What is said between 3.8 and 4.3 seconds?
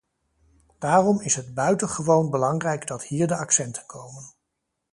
komen.